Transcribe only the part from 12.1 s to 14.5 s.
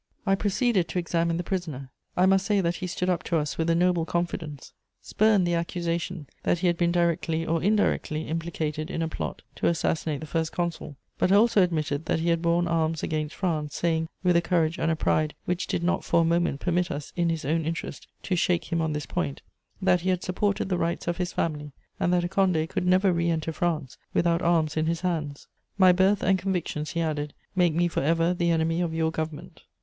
he had borne arms against France, saying, with a